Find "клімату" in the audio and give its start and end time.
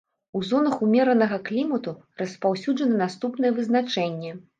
1.49-1.93